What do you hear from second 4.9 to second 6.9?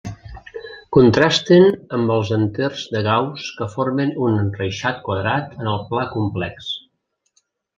quadrat en el pla complex.